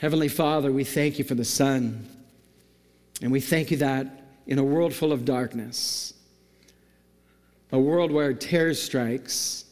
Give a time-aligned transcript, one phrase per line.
[0.00, 2.08] Heavenly Father, we thank you for the sun.
[3.22, 6.12] And we thank you that in a world full of darkness,
[7.72, 9.64] a world where terror strikes,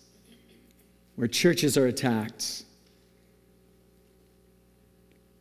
[1.16, 2.64] where churches are attacked,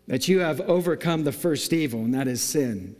[0.07, 2.95] that you have overcome the first evil, and that is sin.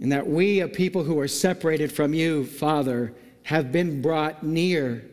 [0.00, 3.14] And that we, a people who are separated from you, Father,
[3.44, 5.04] have been brought near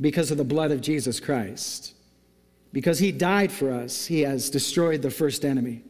[0.00, 1.95] because of the blood of Jesus Christ.
[2.76, 5.82] Because he died for us, he has destroyed the first enemy.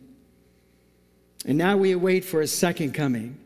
[1.44, 3.40] And now we await for his second coming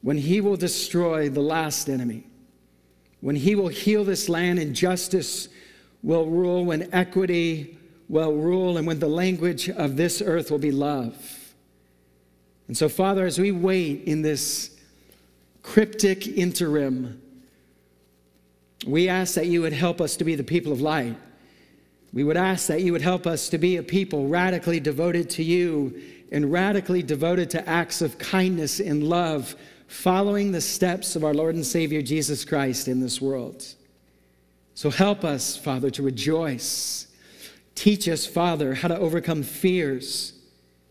[0.00, 2.24] when he will destroy the last enemy,
[3.20, 5.48] when he will heal this land and justice
[6.02, 7.76] will rule, when equity
[8.08, 11.52] will rule, and when the language of this earth will be love.
[12.66, 14.74] And so, Father, as we wait in this
[15.62, 17.20] cryptic interim,
[18.86, 21.18] we ask that you would help us to be the people of light.
[22.12, 25.42] We would ask that you would help us to be a people radically devoted to
[25.42, 29.54] you and radically devoted to acts of kindness and love,
[29.86, 33.64] following the steps of our Lord and Savior Jesus Christ in this world.
[34.74, 37.06] So help us, Father, to rejoice.
[37.74, 40.32] Teach us, Father, how to overcome fears,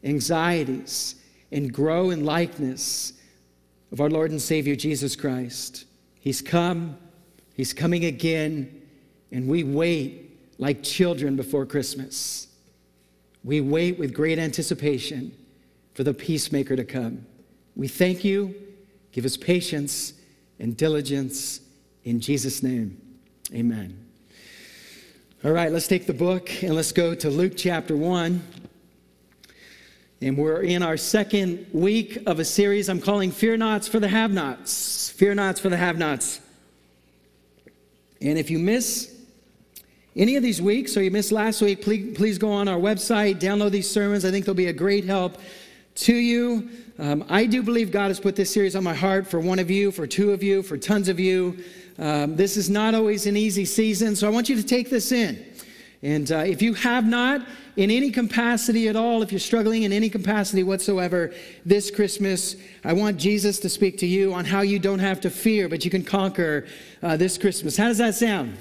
[0.04, 1.16] anxieties,
[1.52, 3.14] and grow in likeness
[3.92, 5.86] of our Lord and Savior Jesus Christ.
[6.20, 6.98] He's come,
[7.56, 8.82] He's coming again,
[9.32, 10.31] and we wait
[10.62, 12.48] like children before Christmas.
[13.44, 15.36] We wait with great anticipation
[15.96, 17.26] for the peacemaker to come.
[17.76, 18.56] We thank you.
[19.12, 20.14] Give us patience
[20.60, 21.62] and diligence
[22.04, 23.02] in Jesus' name.
[23.52, 24.06] Amen.
[25.44, 28.42] All right, let's take the book and let's go to Luke chapter 1.
[30.22, 34.08] And we're in our second week of a series I'm calling Fear Nots for the
[34.08, 35.10] Have Nots.
[35.10, 36.40] Fear Nots for the Have Nots.
[38.22, 39.11] And if you miss
[40.16, 43.40] any of these weeks or you missed last week, please, please go on our website,
[43.40, 44.26] download these sermons.
[44.26, 45.38] I think they'll be a great help
[45.96, 46.70] to you.
[47.00, 49.72] Um, I do believe God has put this series on my heart for one of
[49.72, 51.64] you, for two of you, for tons of you.
[51.98, 55.12] Um, this is not always an easy season, so I want you to take this
[55.12, 55.46] in.
[56.04, 57.46] And uh, if you have not,
[57.78, 61.34] in any capacity at all, if you're struggling in any capacity whatsoever
[61.66, 65.30] this Christmas, I want Jesus to speak to you on how you don't have to
[65.30, 66.66] fear, but you can conquer
[67.02, 67.78] uh, this Christmas.
[67.78, 68.58] How does that sound?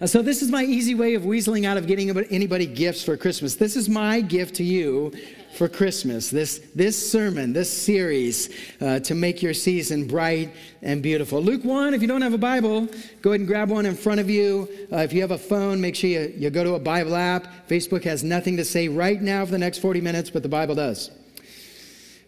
[0.00, 3.18] Uh, so, this is my easy way of weaseling out of getting anybody gifts for
[3.18, 3.56] Christmas.
[3.56, 5.12] This is my gift to you
[5.56, 6.30] for Christmas.
[6.30, 8.48] This, this sermon, this series
[8.80, 11.42] uh, to make your season bright and beautiful.
[11.42, 12.88] Luke 1, if you don't have a Bible,
[13.20, 14.66] go ahead and grab one in front of you.
[14.90, 17.68] Uh, if you have a phone, make sure you, you go to a Bible app.
[17.68, 20.76] Facebook has nothing to say right now for the next 40 minutes, but the Bible
[20.76, 21.10] does.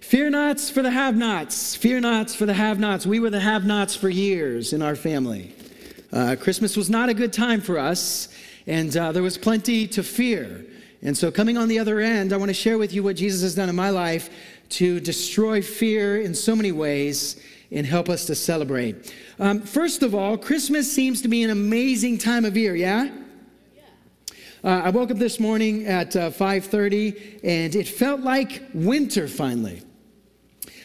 [0.00, 1.74] Fear nots for the have nots.
[1.74, 3.06] Fear nots for the have nots.
[3.06, 5.54] We were the have nots for years in our family.
[6.12, 8.28] Uh, Christmas was not a good time for us,
[8.66, 10.66] and uh, there was plenty to fear.
[11.00, 13.40] And so, coming on the other end, I want to share with you what Jesus
[13.42, 14.28] has done in my life
[14.70, 19.14] to destroy fear in so many ways and help us to celebrate.
[19.38, 23.08] Um, first of all, Christmas seems to be an amazing time of year, yeah?
[24.64, 29.82] Uh, I woke up this morning at uh, 5:30, and it felt like winter finally.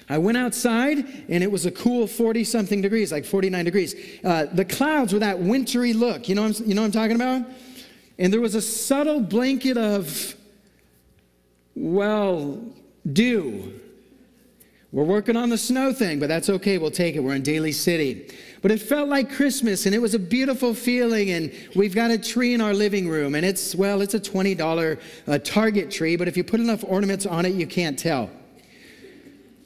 [0.10, 3.96] I went outside and it was a cool 40 something degrees, like 49 degrees.
[4.24, 6.30] Uh, the clouds were that wintry look.
[6.30, 7.46] You know, you know what I'm talking about?
[8.18, 10.36] And there was a subtle blanket of,
[11.76, 12.64] well,
[13.12, 13.80] dew.
[14.94, 16.78] We're working on the snow thing, but that's okay.
[16.78, 17.20] We'll take it.
[17.20, 18.32] We're in Daly City.
[18.62, 21.32] But it felt like Christmas and it was a beautiful feeling.
[21.32, 23.36] And we've got a tree in our living room.
[23.36, 27.26] And it's, well, it's a $20 uh, Target tree, but if you put enough ornaments
[27.26, 28.30] on it, you can't tell.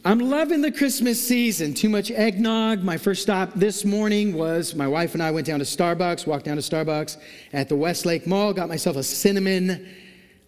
[0.03, 1.75] I'm loving the Christmas season.
[1.75, 2.81] Too much eggnog.
[2.81, 6.45] My first stop this morning was my wife and I went down to Starbucks, walked
[6.45, 7.17] down to Starbucks
[7.53, 9.87] at the Westlake Mall, got myself a cinnamon,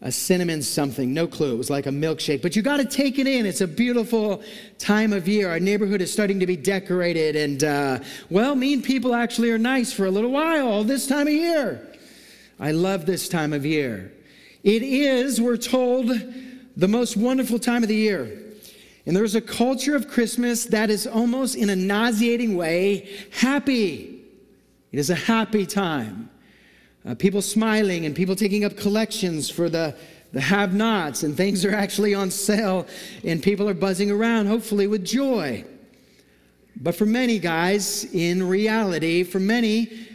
[0.01, 1.13] a cinnamon something.
[1.13, 1.53] No clue.
[1.53, 2.41] It was like a milkshake.
[2.41, 3.45] But you got to take it in.
[3.45, 4.41] It's a beautiful
[4.79, 5.51] time of year.
[5.51, 7.35] Our neighborhood is starting to be decorated.
[7.35, 7.99] And, uh,
[8.31, 11.95] well, mean people actually are nice for a little while this time of year.
[12.59, 14.13] I love this time of year.
[14.63, 16.09] It is, we're told,
[16.75, 18.42] the most wonderful time of the year.
[19.05, 24.21] And there's a culture of Christmas that is almost in a nauseating way happy.
[24.91, 26.29] It is a happy time.
[27.05, 29.93] Uh, people smiling and people taking up collections for the,
[30.31, 32.87] the have nots, and things are actually on sale,
[33.25, 35.65] and people are buzzing around, hopefully with joy.
[36.77, 40.07] But for many guys, in reality, for many,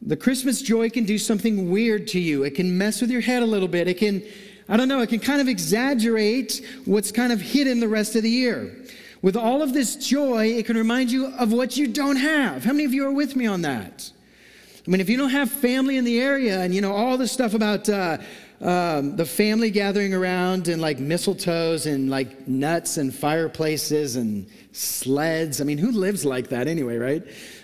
[0.00, 2.44] the Christmas joy can do something weird to you.
[2.44, 3.88] It can mess with your head a little bit.
[3.88, 4.22] It can
[4.72, 8.22] I don't know, it can kind of exaggerate what's kind of hidden the rest of
[8.22, 8.74] the year.
[9.20, 12.64] With all of this joy, it can remind you of what you don't have.
[12.64, 14.10] How many of you are with me on that?
[14.86, 17.30] I mean, if you don't have family in the area and you know all this
[17.30, 18.16] stuff about uh,
[18.62, 25.60] um, the family gathering around and like mistletoes and like nuts and fireplaces and sleds.
[25.60, 27.22] I mean, who lives like that anyway, right?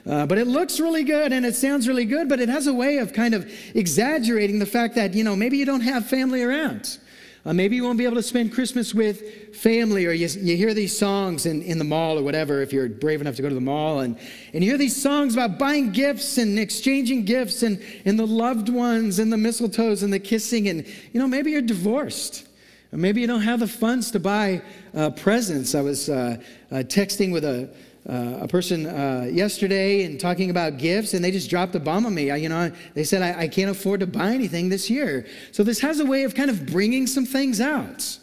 [0.08, 2.72] Uh, but it looks really good and it sounds really good, but it has a
[2.72, 6.42] way of kind of exaggerating the fact that, you know, maybe you don't have family
[6.42, 6.98] around.
[7.44, 10.74] Uh, maybe you won't be able to spend Christmas with family, or you, you hear
[10.74, 13.54] these songs in, in the mall or whatever, if you're brave enough to go to
[13.54, 14.18] the mall, and,
[14.54, 18.70] and you hear these songs about buying gifts and exchanging gifts and, and the loved
[18.70, 20.68] ones and the mistletoes and the kissing.
[20.68, 22.46] And, you know, maybe you're divorced.
[22.92, 24.62] Or maybe you don't have the funds to buy
[24.94, 25.74] uh, presents.
[25.74, 26.38] I was uh,
[26.70, 27.68] uh texting with a,
[28.08, 32.06] uh, a person uh, yesterday and talking about gifts, and they just dropped a bomb
[32.06, 32.30] on me.
[32.30, 35.26] I, you know, they said I, I can't afford to buy anything this year.
[35.52, 38.18] So this has a way of kind of bringing some things out.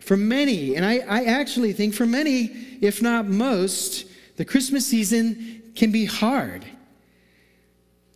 [0.00, 2.44] For many, and I, I actually think for many,
[2.80, 4.06] if not most,
[4.36, 6.64] the Christmas season can be hard.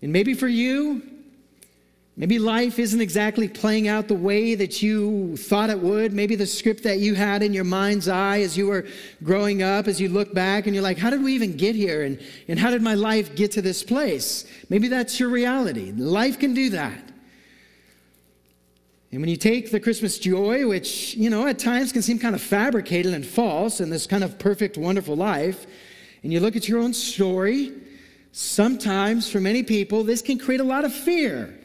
[0.02, 1.02] And maybe for you,
[2.20, 6.12] Maybe life isn't exactly playing out the way that you thought it would.
[6.12, 8.86] Maybe the script that you had in your mind's eye as you were
[9.24, 12.02] growing up, as you look back and you're like, how did we even get here?
[12.02, 14.44] And, and how did my life get to this place?
[14.68, 15.92] Maybe that's your reality.
[15.92, 17.02] Life can do that.
[19.12, 22.34] And when you take the Christmas joy, which, you know, at times can seem kind
[22.34, 25.66] of fabricated and false, and this kind of perfect, wonderful life,
[26.22, 27.72] and you look at your own story,
[28.32, 31.56] sometimes for many people, this can create a lot of fear.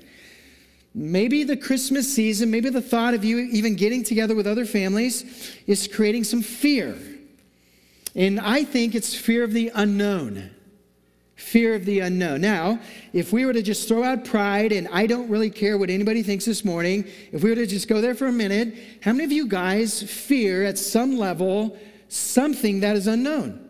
[0.98, 5.54] Maybe the Christmas season, maybe the thought of you even getting together with other families
[5.68, 6.98] is creating some fear.
[8.16, 10.52] And I think it's fear of the unknown.
[11.36, 12.40] Fear of the unknown.
[12.40, 12.80] Now,
[13.12, 16.24] if we were to just throw out pride and I don't really care what anybody
[16.24, 19.26] thinks this morning, if we were to just go there for a minute, how many
[19.26, 21.78] of you guys fear at some level
[22.08, 23.65] something that is unknown?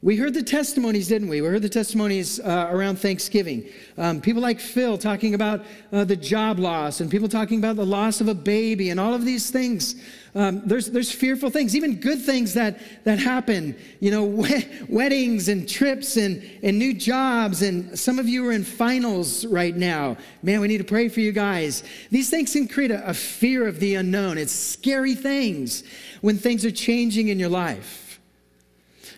[0.00, 1.40] We heard the testimonies, didn't we?
[1.40, 3.68] We heard the testimonies uh, around Thanksgiving.
[3.96, 7.84] Um, people like Phil talking about uh, the job loss, and people talking about the
[7.84, 9.96] loss of a baby, and all of these things.
[10.36, 13.76] Um, there's, there's fearful things, even good things that, that happen.
[13.98, 14.24] You know,
[14.88, 17.62] weddings and trips and, and new jobs.
[17.62, 20.16] And some of you are in finals right now.
[20.44, 21.82] Man, we need to pray for you guys.
[22.12, 24.38] These things can create a, a fear of the unknown.
[24.38, 25.82] It's scary things
[26.20, 28.07] when things are changing in your life.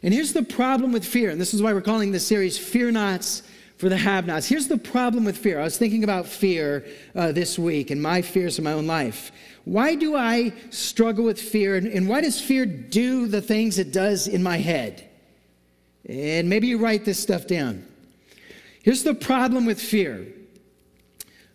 [0.03, 2.93] And here's the problem with fear, and this is why we're calling this series Fear
[2.93, 3.43] Nots
[3.77, 4.49] for the Have Nots.
[4.49, 5.61] Here's the problem with fear.
[5.61, 9.31] I was thinking about fear uh, this week and my fears in my own life.
[9.65, 13.93] Why do I struggle with fear, and, and why does fear do the things it
[13.93, 15.07] does in my head?
[16.09, 17.87] And maybe you write this stuff down.
[18.83, 20.27] Here's the problem with fear.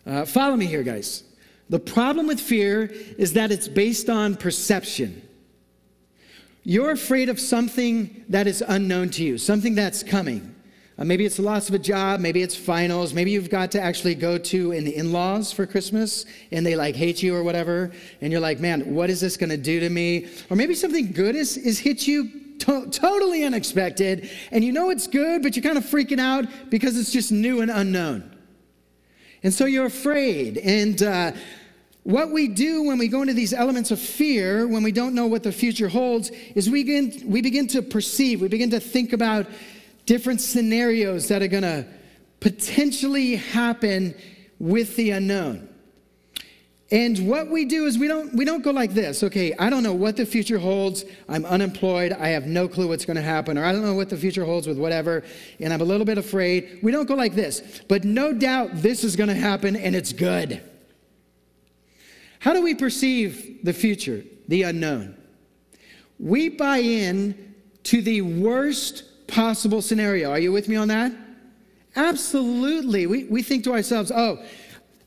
[0.06, 1.24] Uh, follow me here, guys.
[1.68, 2.84] The problem with fear
[3.18, 5.25] is that it's based on perception.
[6.68, 10.52] You're afraid of something that is unknown to you, something that's coming.
[10.98, 13.80] Uh, maybe it's the loss of a job, maybe it's finals, maybe you've got to
[13.80, 17.92] actually go to an in laws for Christmas and they like hate you or whatever,
[18.20, 20.26] and you're like, man, what is this gonna do to me?
[20.50, 25.06] Or maybe something good is, is hit you to- totally unexpected, and you know it's
[25.06, 28.36] good, but you're kind of freaking out because it's just new and unknown.
[29.44, 30.58] And so you're afraid.
[30.58, 31.30] And uh,
[32.06, 35.26] what we do when we go into these elements of fear, when we don't know
[35.26, 39.12] what the future holds, is we begin, we begin to perceive, we begin to think
[39.12, 39.48] about
[40.06, 41.84] different scenarios that are going to
[42.38, 44.14] potentially happen
[44.60, 45.68] with the unknown.
[46.92, 49.24] And what we do is we don't we don't go like this.
[49.24, 51.04] Okay, I don't know what the future holds.
[51.28, 52.12] I'm unemployed.
[52.12, 54.44] I have no clue what's going to happen or I don't know what the future
[54.44, 55.24] holds with whatever
[55.58, 56.78] and I'm a little bit afraid.
[56.84, 57.82] We don't go like this.
[57.88, 60.62] But no doubt this is going to happen and it's good.
[62.38, 65.16] How do we perceive the future, the unknown?
[66.18, 70.30] We buy in to the worst possible scenario.
[70.30, 71.12] Are you with me on that?
[71.94, 73.06] Absolutely.
[73.06, 74.42] We, we think to ourselves, oh,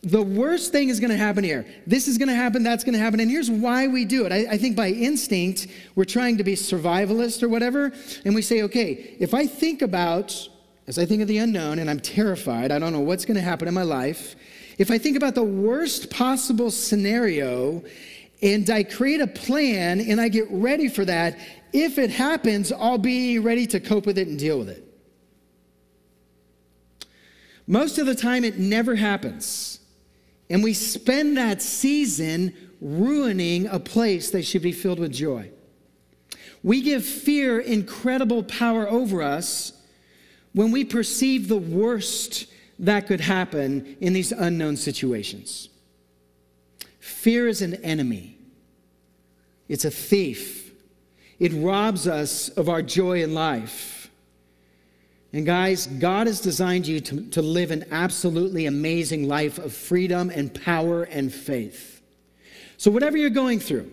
[0.02, 1.66] the worst thing is going to happen here.
[1.86, 3.20] This is going to happen, that's going to happen.
[3.20, 4.32] And here's why we do it.
[4.32, 7.92] I, I, think by instinct, we're trying to be survivalist or whatever.
[8.24, 10.48] And we say, okay, if I think about,
[10.88, 13.44] as I think of the unknown and I'm terrified, I don't know what's going to
[13.44, 14.36] happen in my life,
[14.80, 17.84] if I think about the worst possible scenario
[18.42, 21.38] and I create a plan and I get ready for that,
[21.74, 24.86] if it happens, I'll be ready to cope with it and deal with it.
[27.68, 29.82] Most of the time, it never happens.
[30.50, 35.52] And we spend that season ruining a place that should be filled with joy.
[36.64, 39.74] We give fear incredible power over us
[40.54, 42.48] when we perceive the worst
[42.80, 45.70] that could happen in these unknown situations.
[47.00, 48.38] Fear is an enemy,
[49.68, 50.66] it's a thief.
[51.40, 54.12] It robs us of our joy in life.
[55.32, 60.30] And guys, God has designed you to, to live an absolutely amazing life of freedom
[60.30, 62.02] and power and faith.
[62.78, 63.90] So, whatever you're going through,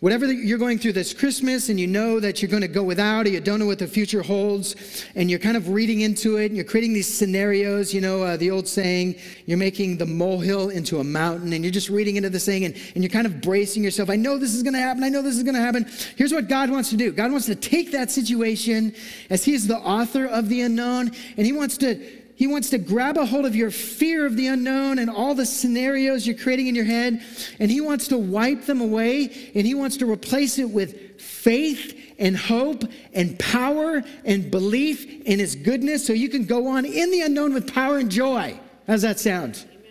[0.00, 3.26] Whatever you're going through this Christmas and you know that you're going to go without
[3.26, 4.76] or you don't know what the future holds
[5.16, 8.36] and you're kind of reading into it and you're creating these scenarios, you know, uh,
[8.36, 12.30] the old saying, you're making the molehill into a mountain and you're just reading into
[12.30, 14.08] this thing and, and you're kind of bracing yourself.
[14.08, 15.02] I know this is going to happen.
[15.02, 15.84] I know this is going to happen.
[16.14, 18.94] Here's what God wants to do God wants to take that situation
[19.30, 21.96] as He is the author of the unknown and He wants to
[22.38, 25.44] he wants to grab a hold of your fear of the unknown and all the
[25.44, 27.20] scenarios you're creating in your head,
[27.58, 32.14] and He wants to wipe them away, and He wants to replace it with faith
[32.16, 37.10] and hope and power and belief in His goodness so you can go on in
[37.10, 38.56] the unknown with power and joy.
[38.86, 39.66] How's that sound?
[39.68, 39.82] Amen.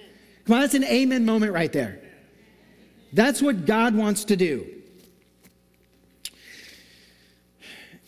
[0.45, 1.99] Come on, that's an amen moment right there.
[3.11, 4.65] That's what God wants to do.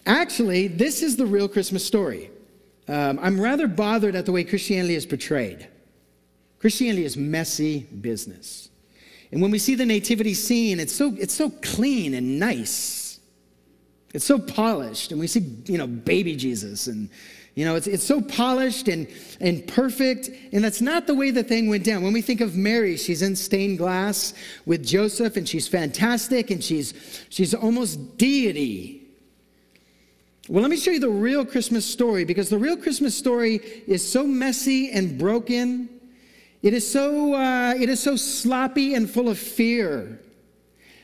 [0.06, 2.32] Actually, this is the real Christmas story.
[2.90, 5.68] Um, I'm rather bothered at the way Christianity is portrayed.
[6.58, 8.70] Christianity is messy business.
[9.32, 13.20] And when we see the nativity scene, it's so, it's so clean and nice.
[14.12, 15.12] It's so polished.
[15.12, 17.12] And we see, you know, baby Jesus and,
[17.54, 19.08] you know, it's, it's so polished and,
[19.40, 20.32] and perfect.
[20.52, 22.02] And that's not the way the thing went down.
[22.02, 24.34] When we think of Mary, she's in stained glass
[24.66, 26.96] with Joseph and she's fantastic and she's,
[27.30, 28.99] she's almost deity
[30.50, 34.12] well, let me show you the real Christmas story because the real Christmas story is
[34.12, 35.88] so messy and broken.
[36.64, 40.20] It is so, uh, it is so sloppy and full of fear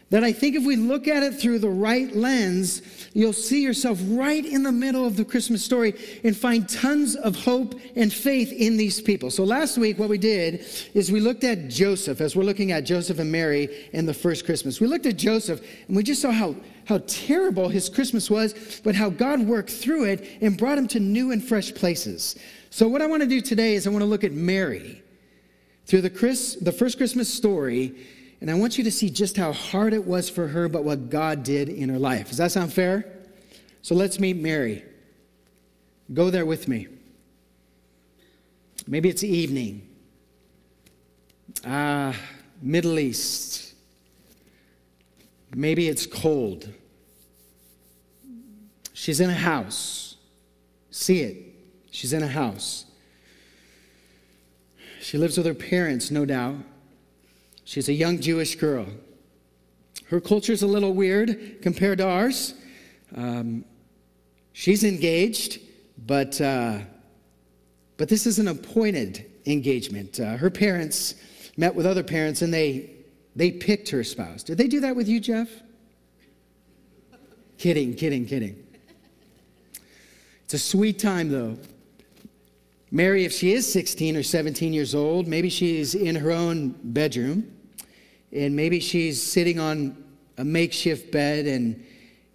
[0.09, 2.81] that I think if we look at it through the right lens,
[3.13, 7.35] you'll see yourself right in the middle of the Christmas story and find tons of
[7.35, 9.29] hope and faith in these people.
[9.29, 12.83] So last week, what we did is we looked at Joseph as we're looking at
[12.83, 14.79] Joseph and Mary in the first Christmas.
[14.79, 18.95] We looked at Joseph and we just saw how, how terrible his Christmas was, but
[18.95, 22.37] how God worked through it and brought him to new and fresh places.
[22.69, 25.01] So, what I want to do today is I want to look at Mary
[25.85, 27.95] through the, Chris, the first Christmas story
[28.41, 31.09] and I want you to see just how hard it was for her, but what
[31.09, 32.29] God did in her life.
[32.29, 33.11] Does that sound fair?
[33.81, 34.83] So let's meet Mary.
[36.13, 36.87] Go there with me.
[38.87, 39.87] Maybe it's evening.
[41.65, 42.15] Ah,
[42.61, 43.64] Middle East.
[45.53, 46.69] Maybe it's cold.
[48.93, 50.15] She's in a house.
[50.89, 51.53] See it.
[51.91, 52.85] She's in a house.
[55.01, 56.55] She lives with her parents, no doubt.
[57.63, 58.87] She's a young Jewish girl.
[60.07, 62.53] Her culture's a little weird compared to ours.
[63.15, 63.65] Um,
[64.53, 65.59] she's engaged,
[66.07, 66.79] but, uh,
[67.97, 70.19] but this is an appointed engagement.
[70.19, 71.15] Uh, her parents
[71.57, 72.94] met with other parents and they,
[73.35, 74.43] they picked her spouse.
[74.43, 75.49] Did they do that with you, Jeff?
[77.57, 78.63] kidding, kidding, kidding.
[80.43, 81.57] It's a sweet time, though.
[82.91, 87.51] Mary, if she is 16 or 17 years old, maybe she's in her own bedroom
[88.31, 89.97] and maybe she's sitting on
[90.37, 91.83] a makeshift bed and,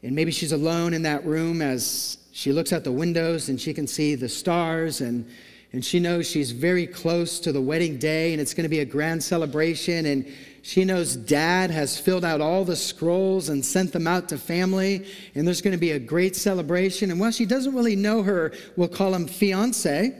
[0.03, 3.73] and maybe she's alone in that room as she looks out the windows and she
[3.73, 5.29] can see the stars and,
[5.73, 8.81] and she knows she's very close to the wedding day and it's going to be
[8.81, 10.27] a grand celebration and
[10.63, 15.07] she knows dad has filled out all the scrolls and sent them out to family
[15.35, 18.53] and there's going to be a great celebration and while she doesn't really know her
[18.77, 20.15] we'll call him fiance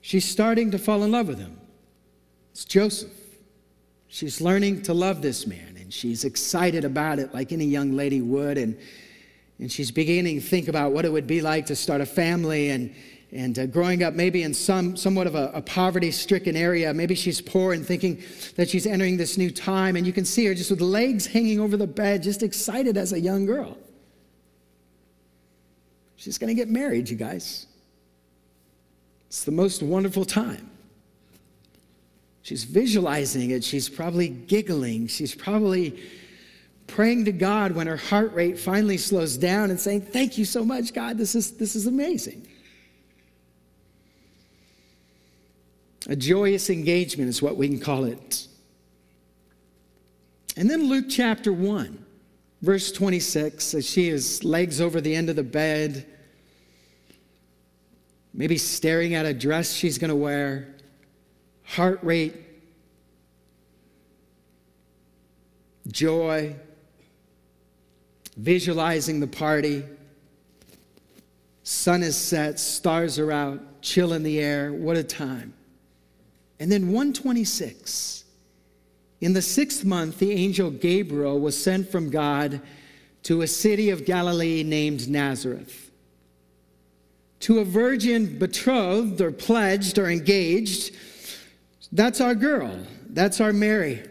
[0.00, 1.58] she's starting to fall in love with him
[2.58, 3.12] it's Joseph.
[4.08, 8.20] She's learning to love this man, and she's excited about it like any young lady
[8.20, 8.58] would.
[8.58, 8.76] And,
[9.60, 12.70] and she's beginning to think about what it would be like to start a family
[12.70, 12.92] and,
[13.30, 17.14] and uh, growing up maybe in some somewhat of a, a poverty stricken area maybe
[17.14, 18.22] she's poor and thinking
[18.56, 21.60] that she's entering this new time and you can see her just with legs hanging
[21.60, 23.76] over the bed just excited as a young girl
[26.16, 27.66] she's going to get married you guys
[29.26, 30.70] it's the most wonderful time
[32.48, 33.62] She's visualizing it.
[33.62, 35.06] She's probably giggling.
[35.06, 36.02] She's probably
[36.86, 40.64] praying to God when her heart rate finally slows down and saying, Thank you so
[40.64, 41.18] much, God.
[41.18, 42.48] This is, this is amazing.
[46.08, 48.46] A joyous engagement is what we can call it.
[50.56, 52.04] And then Luke chapter 1,
[52.62, 56.06] verse 26, as she is legs over the end of the bed,
[58.32, 60.74] maybe staring at a dress she's going to wear
[61.62, 62.34] heart rate,
[65.88, 66.56] joy,
[68.38, 69.84] visualizing the party.
[71.62, 74.72] Sun is set, stars are out, chill in the air.
[74.72, 75.52] What a time.
[76.60, 78.24] And then 126.
[79.20, 82.60] In the sixth month, the angel Gabriel was sent from God
[83.24, 85.88] to a city of Galilee named Nazareth
[87.40, 90.94] to a virgin betrothed or pledged or engaged.
[91.92, 92.78] That's our girl.
[93.08, 94.04] That's our Mary.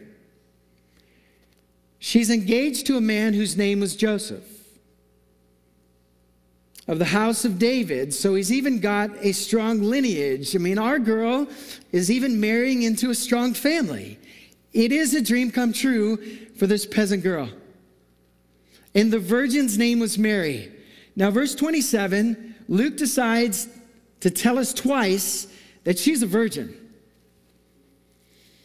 [1.99, 4.56] She's engaged to a man whose name was Joseph
[6.87, 8.13] of the house of David.
[8.13, 10.55] So he's even got a strong lineage.
[10.55, 11.47] I mean, our girl
[11.91, 14.17] is even marrying into a strong family.
[14.73, 16.17] It is a dream come true
[16.55, 17.49] for this peasant girl.
[18.95, 20.71] And the virgin's name was Mary.
[21.15, 23.67] Now, verse 27, Luke decides
[24.21, 25.47] to tell us twice
[25.83, 26.75] that she's a virgin.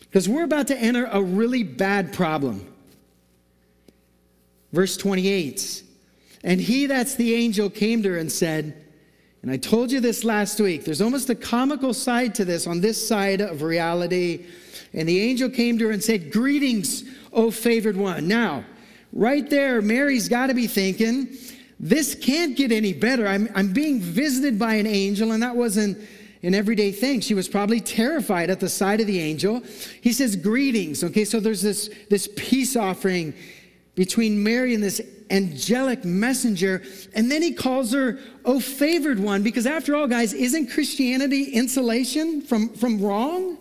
[0.00, 2.66] Because we're about to enter a really bad problem.
[4.72, 5.82] Verse 28
[6.44, 8.82] And he, that's the angel, came to her and said,
[9.42, 12.80] and I told you this last week, there's almost a comical side to this on
[12.80, 14.46] this side of reality.
[14.92, 18.28] And the angel came to her and said, Greetings, O favored one.
[18.28, 18.64] Now,
[19.12, 21.36] right there, Mary's got to be thinking,
[21.80, 23.26] This can't get any better.
[23.26, 25.98] I'm, I'm being visited by an angel, and that wasn't
[26.44, 27.20] an everyday thing.
[27.20, 29.60] She was probably terrified at the sight of the angel.
[30.02, 31.02] He says, Greetings.
[31.02, 33.34] Okay, so there's this, this peace offering
[33.96, 35.00] between Mary and this
[35.32, 36.82] angelic messenger.
[37.14, 42.42] And then he calls her, oh, favored one, because after all, guys, isn't Christianity insulation
[42.42, 43.58] from, from wrong?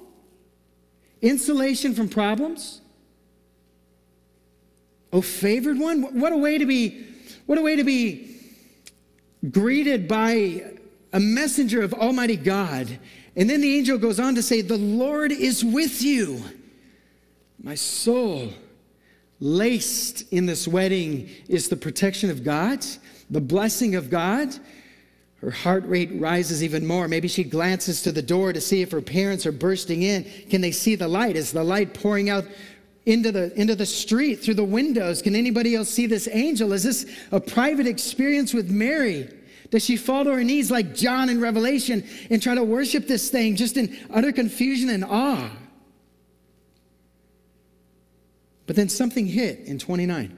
[1.21, 2.81] Insulation from problems?
[5.13, 6.19] Oh, favored one?
[6.19, 7.05] What a way to be,
[7.45, 8.37] what a way to be
[9.49, 10.63] greeted by
[11.13, 12.99] a messenger of Almighty God.
[13.35, 16.43] And then the angel goes on to say, The Lord is with you,
[17.61, 18.53] my soul
[19.41, 22.85] laced in this wedding is the protection of God,
[23.29, 24.55] the blessing of God.
[25.41, 27.07] Her heart rate rises even more.
[27.07, 30.23] Maybe she glances to the door to see if her parents are bursting in.
[30.51, 31.35] Can they see the light?
[31.35, 32.45] Is the light pouring out
[33.07, 35.23] into the, into the street through the windows?
[35.23, 36.71] Can anybody else see this angel?
[36.73, 39.27] Is this a private experience with Mary?
[39.71, 43.31] Does she fall to her knees like John in Revelation and try to worship this
[43.31, 45.49] thing just in utter confusion and awe?
[48.67, 50.37] But then something hit in 29.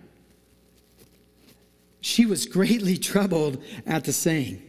[2.02, 4.62] She was greatly troubled at the saying.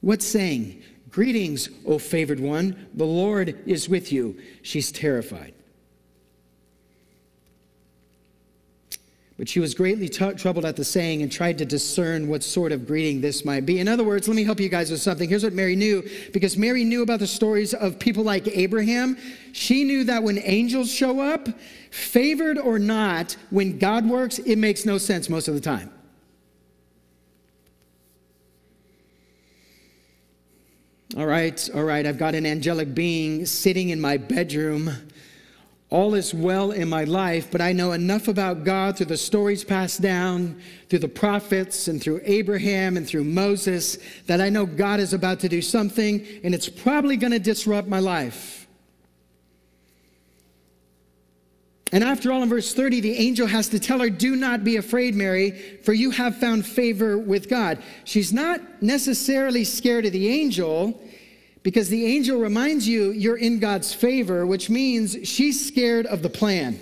[0.00, 0.82] What saying?
[1.10, 4.40] Greetings, O favored one, the Lord is with you.
[4.62, 5.54] She's terrified.
[9.40, 12.72] But she was greatly t- troubled at the saying and tried to discern what sort
[12.72, 13.80] of greeting this might be.
[13.80, 15.30] In other words, let me help you guys with something.
[15.30, 19.16] Here's what Mary knew because Mary knew about the stories of people like Abraham.
[19.52, 21.48] She knew that when angels show up,
[21.90, 25.90] favored or not, when God works, it makes no sense most of the time.
[31.16, 34.90] All right, all right, I've got an angelic being sitting in my bedroom
[35.90, 39.64] all is well in my life, but I know enough about God through the stories
[39.64, 45.00] passed down, through the prophets, and through Abraham and through Moses that I know God
[45.00, 48.68] is about to do something, and it's probably going to disrupt my life.
[51.92, 54.76] And after all, in verse 30, the angel has to tell her, Do not be
[54.76, 55.50] afraid, Mary,
[55.82, 57.82] for you have found favor with God.
[58.04, 61.02] She's not necessarily scared of the angel
[61.62, 66.30] because the angel reminds you you're in God's favor, which means she's scared of the
[66.30, 66.80] plan.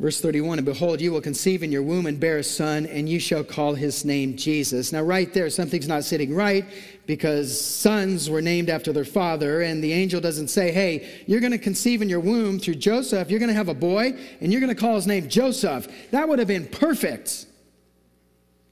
[0.00, 3.06] Verse 31 And behold, you will conceive in your womb and bear a son, and
[3.06, 4.92] you shall call his name Jesus.
[4.92, 6.64] Now, right there, something's not sitting right
[7.06, 11.52] because sons were named after their father, and the angel doesn't say, Hey, you're going
[11.52, 14.62] to conceive in your womb through Joseph, you're going to have a boy, and you're
[14.62, 15.86] going to call his name Joseph.
[16.12, 17.44] That would have been perfect.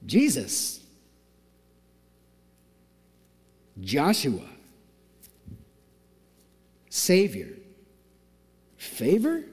[0.06, 0.77] Jesus.
[3.80, 4.44] Joshua,
[6.90, 7.54] Savior,
[8.76, 9.44] favor?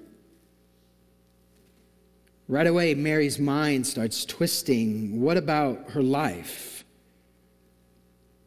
[2.48, 5.22] Right away, Mary's mind starts twisting.
[5.22, 6.84] What about her life?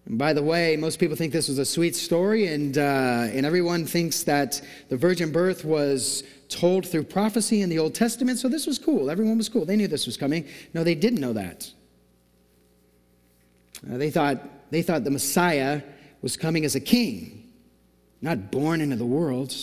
[0.06, 3.44] And by the way, most people think this was a sweet story, and, uh, and
[3.44, 8.48] everyone thinks that the virgin birth was told through prophecy in the Old Testament, so
[8.48, 9.10] this was cool.
[9.10, 9.64] Everyone was cool.
[9.64, 10.46] They knew this was coming.
[10.72, 11.70] No, they didn't know that.
[13.92, 15.82] Uh, they thought they thought the Messiah
[16.22, 17.50] was coming as a king,
[18.20, 19.54] not born into the world.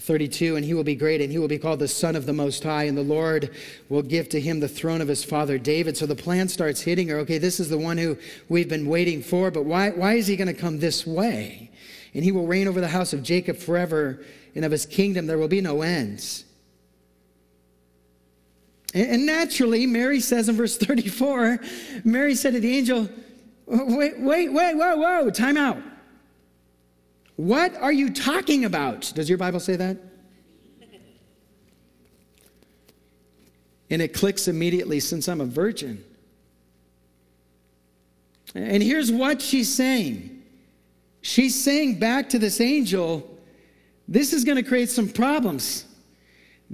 [0.00, 2.32] 32 and he will be great and he will be called the son of the
[2.32, 3.50] most high and the lord
[3.88, 5.96] will give to him the throne of his father david.
[5.96, 7.18] So the plan starts hitting her.
[7.18, 10.34] Okay this is the one who we've been waiting for but why, why is he
[10.34, 11.70] going to come this way?
[12.12, 14.24] And he will reign over the house of jacob forever
[14.56, 16.43] and of his kingdom there will be no ends
[18.94, 21.58] and naturally, Mary says in verse 34,
[22.04, 23.08] Mary said to the angel,
[23.66, 25.78] Wait, wait, wait, whoa, whoa, time out.
[27.36, 29.10] What are you talking about?
[29.14, 29.96] Does your Bible say that?
[33.90, 36.04] And it clicks immediately since I'm a virgin.
[38.54, 40.42] And here's what she's saying
[41.20, 43.38] she's saying back to this angel,
[44.06, 45.86] this is going to create some problems.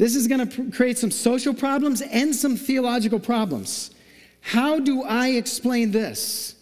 [0.00, 3.90] This is going to create some social problems and some theological problems.
[4.40, 6.54] How do I explain this?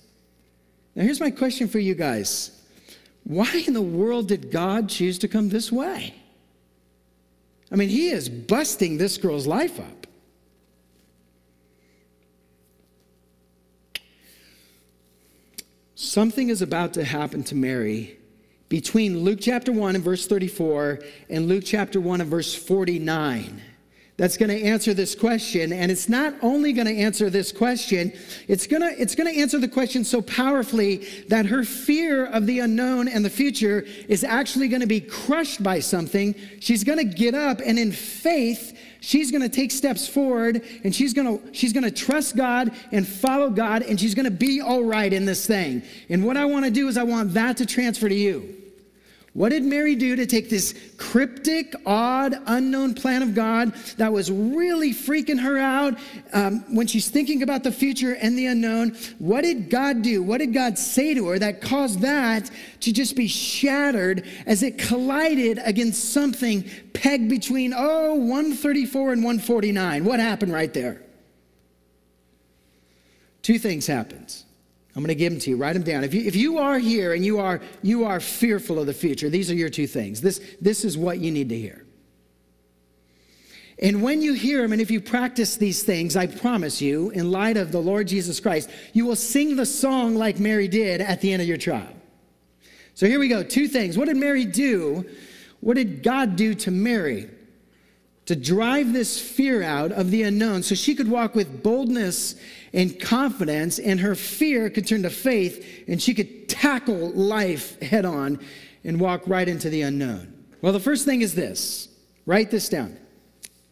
[0.96, 2.50] Now, here's my question for you guys
[3.22, 6.14] Why in the world did God choose to come this way?
[7.70, 10.08] I mean, He is busting this girl's life up.
[15.94, 18.18] Something is about to happen to Mary
[18.68, 21.00] between Luke chapter 1 and verse 34
[21.30, 23.62] and Luke chapter 1 and verse 49
[24.18, 28.12] that's going to answer this question and it's not only going to answer this question
[28.48, 30.96] it's going to it's going to answer the question so powerfully
[31.28, 35.62] that her fear of the unknown and the future is actually going to be crushed
[35.62, 36.34] by something.
[36.58, 40.92] She's going to get up and in faith she's going to take steps forward and
[40.92, 44.32] she's going to she's going to trust God and follow God and she's going to
[44.32, 45.80] be all right in this thing.
[46.08, 48.57] And what I want to do is I want that to transfer to you
[49.38, 54.32] what did Mary do to take this cryptic, odd, unknown plan of God that was
[54.32, 55.96] really freaking her out
[56.32, 58.96] um, when she's thinking about the future and the unknown?
[59.20, 60.24] What did God do?
[60.24, 64.76] What did God say to her that caused that to just be shattered as it
[64.76, 70.04] collided against something pegged between, oh, 134 and 149?
[70.04, 71.00] What happened right there?
[73.42, 74.34] Two things happened.
[74.98, 75.56] I'm going to give them to you.
[75.56, 76.02] Write them down.
[76.02, 79.30] If you, if you are here and you are, you are fearful of the future,
[79.30, 80.20] these are your two things.
[80.20, 81.86] This, this is what you need to hear.
[83.80, 87.30] And when you hear them, and if you practice these things, I promise you, in
[87.30, 91.20] light of the Lord Jesus Christ, you will sing the song like Mary did at
[91.20, 91.94] the end of your trial.
[92.94, 93.44] So here we go.
[93.44, 93.96] Two things.
[93.96, 95.08] What did Mary do?
[95.60, 97.30] What did God do to Mary?
[98.28, 102.34] To drive this fear out of the unknown so she could walk with boldness
[102.74, 108.04] and confidence, and her fear could turn to faith, and she could tackle life head
[108.04, 108.38] on
[108.84, 110.44] and walk right into the unknown.
[110.60, 111.88] Well, the first thing is this
[112.26, 112.98] write this down,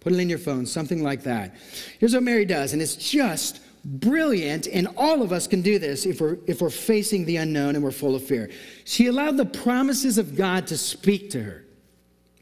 [0.01, 1.55] put it in your phone, something like that.
[1.99, 6.07] Here's what Mary does, and it's just brilliant, and all of us can do this
[6.07, 8.49] if we're, if we're facing the unknown and we're full of fear.
[8.87, 11.66] She allowed the promises of God to speak to her.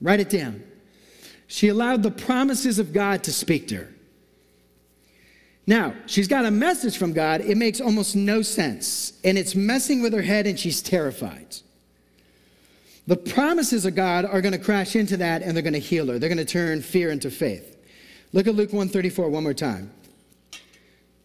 [0.00, 0.62] Write it down.
[1.46, 3.94] She allowed the promises of God to speak to her.
[5.66, 7.40] Now, she's got a message from God.
[7.40, 9.14] It makes almost no sense.
[9.24, 11.56] And it's messing with her head, and she's terrified.
[13.06, 16.06] The promises of God are going to crash into that, and they're going to heal
[16.08, 16.18] her.
[16.18, 17.76] They're going to turn fear into faith.
[18.32, 19.90] Look at Luke 134 one more time.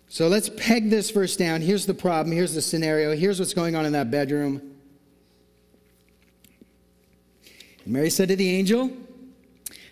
[0.10, 1.62] So let's peg this verse down.
[1.62, 2.36] Here's the problem.
[2.36, 3.16] Here's the scenario.
[3.16, 4.76] Here's what's going on in that bedroom.
[7.86, 8.92] Mary said to the angel,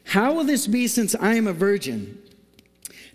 [0.08, 2.18] How will this be since I am a virgin?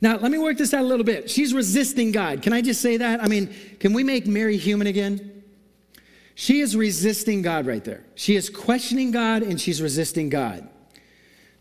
[0.03, 1.31] Now, let me work this out a little bit.
[1.31, 2.43] She's resisting God.
[2.43, 3.23] Can I just say that?
[3.23, 5.43] I mean, can we make Mary human again?
[6.35, 8.05] She is resisting God right there.
[8.15, 10.69] She is questioning God and she's resisting God.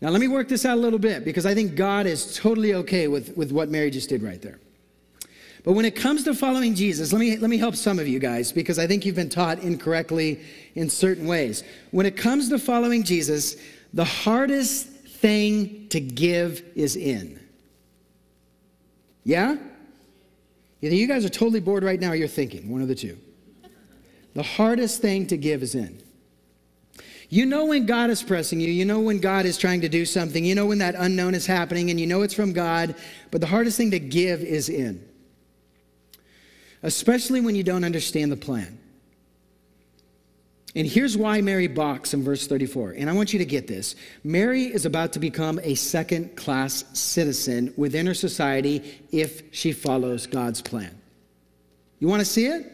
[0.02, 2.74] Now, let me work this out a little bit because I think God is totally
[2.74, 4.58] okay with, with what Mary just did right there.
[5.64, 8.18] But when it comes to following Jesus, let me, let me help some of you
[8.18, 10.40] guys because I think you've been taught incorrectly
[10.74, 11.62] in certain ways.
[11.90, 13.56] When it comes to following Jesus,
[13.94, 14.88] the hardest
[15.22, 17.40] thing to give is in.
[19.24, 19.56] Yeah?
[20.82, 23.16] Either you guys are totally bored right now or you're thinking, one of the two.
[24.34, 26.02] The hardest thing to give is in.
[27.28, 30.04] You know when God is pressing you, you know when God is trying to do
[30.04, 32.94] something, you know when that unknown is happening, and you know it's from God,
[33.30, 35.02] but the hardest thing to give is in.
[36.82, 38.78] Especially when you don't understand the plan.
[40.74, 42.92] And here's why Mary balks in verse 34.
[42.92, 43.94] And I want you to get this.
[44.24, 50.26] Mary is about to become a second class citizen within her society if she follows
[50.26, 50.98] God's plan.
[51.98, 52.72] You want to see it?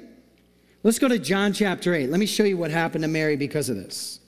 [0.84, 2.08] Let's go to John chapter 8.
[2.08, 4.20] Let me show you what happened to Mary because of this.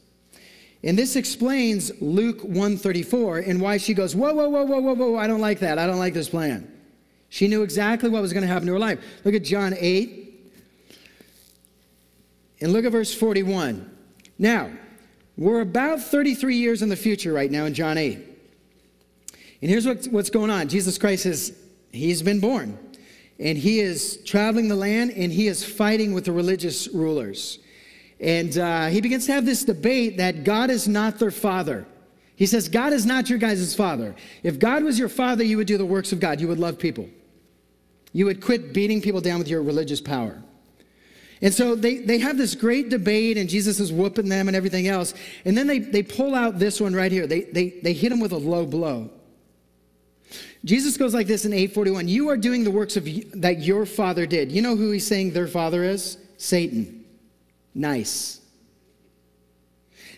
[0.82, 5.16] And this explains Luke 134 and why she goes, Whoa, whoa, whoa, whoa, whoa, whoa,
[5.16, 5.78] I don't like that.
[5.78, 6.70] I don't like this plan.
[7.28, 8.98] She knew exactly what was going to happen to her life.
[9.24, 10.19] Look at John 8,
[12.60, 13.90] and look at verse 41.
[14.38, 14.70] Now,
[15.36, 18.18] we're about 33 years in the future right now in John 8.
[19.62, 21.56] And here's what, what's going on Jesus Christ has,
[21.92, 22.78] he's been born.
[23.38, 27.58] And he is traveling the land and he is fighting with the religious rulers.
[28.20, 31.86] And uh, he begins to have this debate that God is not their father.
[32.36, 34.14] He says, God is not your guys' father.
[34.42, 36.40] If God was your father, you would do the works of God.
[36.40, 37.08] You would love people.
[38.12, 40.42] You would quit beating people down with your religious power.
[41.42, 44.88] And so they, they have this great debate, and Jesus is whooping them and everything
[44.88, 45.14] else.
[45.44, 47.26] And then they, they pull out this one right here.
[47.26, 49.10] They, they, they hit him with a low blow.
[50.64, 53.04] Jesus goes like this in 841 You are doing the works of
[53.40, 54.52] that your father did.
[54.52, 56.18] You know who he's saying their father is?
[56.36, 57.04] Satan.
[57.74, 58.40] Nice.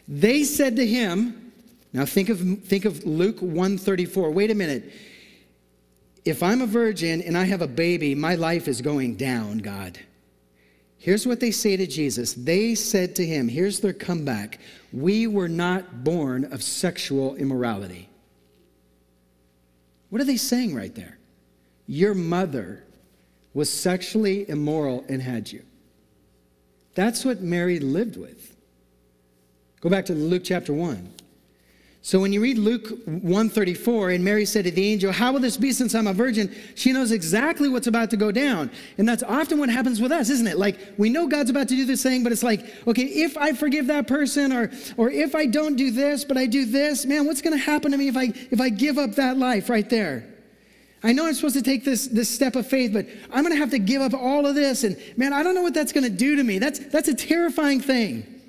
[0.09, 1.53] They said to him,
[1.93, 4.31] now think of, think of Luke 134.
[4.31, 4.93] Wait a minute.
[6.25, 9.99] If I'm a virgin and I have a baby, my life is going down, God.
[11.03, 12.33] Here's what they say to Jesus.
[12.33, 14.61] They said to him, here's their comeback
[14.93, 18.09] We were not born of sexual immorality.
[20.11, 21.19] What are they saying right there?
[21.89, 22.85] Your mother
[23.53, 25.65] was sexually immoral and had you.
[26.95, 28.55] That's what Mary lived with.
[29.81, 31.15] Go back to Luke chapter 1.
[32.05, 35.57] So when you read Luke 134 and Mary said to the angel, "How will this
[35.57, 38.73] be since I'm a virgin?" She knows exactly what's about to go down.
[38.99, 40.59] And that's often what happens with us, isn't it?
[40.59, 43.53] Like we know God's about to do this thing, but it's like, okay, if I
[43.53, 47.25] forgive that person or or if I don't do this, but I do this, man,
[47.25, 50.29] what's to happen to me if I if I give up that life right there?
[51.05, 53.71] I know I'm supposed to take this, this step of faith, but I'm to have
[53.71, 54.85] to give up all of this.
[54.85, 56.61] And man, I don't know what that's to do to me.
[56.61, 58.42] That's, that's a terrifying thing.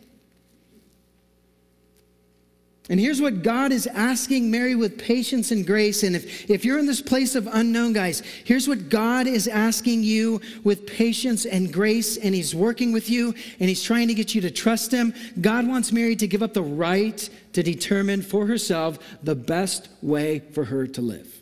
[2.89, 6.03] And here's what God is asking Mary with patience and grace.
[6.03, 10.03] And if, if you're in this place of unknown, guys, here's what God is asking
[10.03, 12.17] you with patience and grace.
[12.17, 15.13] And He's working with you and He's trying to get you to trust Him.
[15.39, 20.39] God wants Mary to give up the right to determine for herself the best way
[20.39, 21.41] for her to live.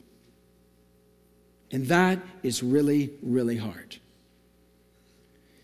[1.72, 3.98] And that is really, really hard.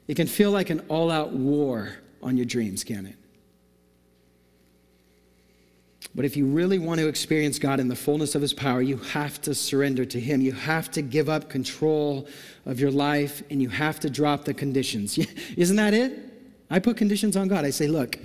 [0.08, 3.16] It can feel like an all out war on your dreams, can it?
[6.18, 8.98] But if you really want to experience God in the fullness of His power, you
[8.98, 10.42] have to surrender to Him.
[10.42, 12.28] You have to give up control
[12.66, 15.20] of your life and you have to drop the conditions.
[15.58, 16.18] Isn't that it?
[16.72, 17.66] I put conditions on God.
[17.66, 18.18] I say, look,